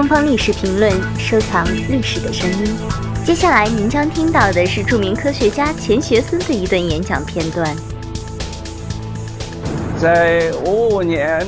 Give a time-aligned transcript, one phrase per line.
[0.00, 2.74] 东方历史评论，收藏历史的声音。
[3.22, 7.68] 接下来您将听到的是著名科学家钱学森的一段演讲片段。
[9.98, 11.46] 在五五年，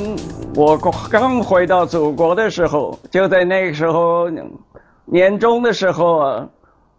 [0.54, 0.76] 我
[1.10, 4.28] 刚回到祖国的时候，就在那个时候
[5.06, 6.46] 年终的时候，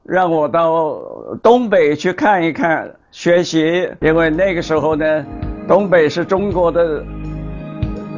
[0.01, 0.97] 让我到
[1.43, 5.24] 东北去看一看，学习，因为那个时候呢，
[5.68, 7.06] 东北是中国的。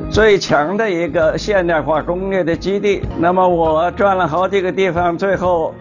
[0.09, 3.01] 最强的一个现代化工业的基地。
[3.19, 5.73] 那么我转了好几个地方，最后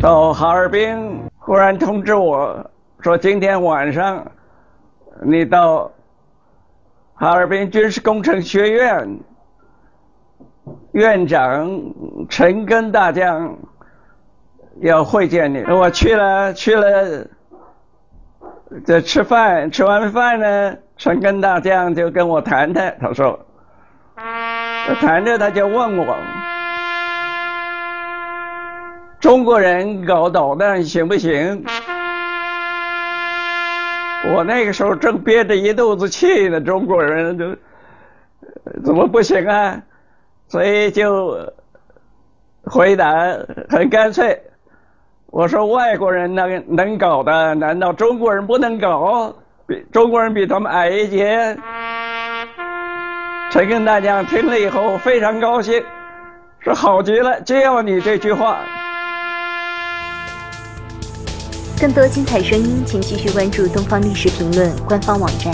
[0.00, 2.70] 到哈尔滨，忽然通知我
[3.00, 4.26] 说，今天晚上
[5.22, 5.92] 你到
[7.14, 9.20] 哈尔滨军事工程学院，
[10.92, 11.70] 院长
[12.28, 13.56] 陈根大将
[14.80, 15.62] 要会见你。
[15.70, 17.26] 我去了，去了，
[18.84, 20.76] 在吃饭，吃完饭呢。
[21.02, 23.36] 陈根大将就跟我谈谈，他说，
[25.00, 26.16] 谈着他就问我，
[29.18, 31.64] 中国人搞导弹行不行？
[34.32, 37.46] 我那个时候正憋着一肚子气呢，中国人就
[38.84, 39.82] 怎么不行啊？
[40.46, 41.52] 所以就
[42.62, 43.12] 回答
[43.68, 44.40] 很干脆，
[45.26, 49.34] 我说外国人能能搞的，难道中国人不能搞？
[49.66, 51.56] 比中国人比他们矮一截。
[53.50, 55.82] 陈根大将听了以后非常高兴，
[56.60, 58.58] 说好极了，就要你这句话。
[61.80, 65.52] 更多精彩声音，请继续关注《东方历史评论》官方网站。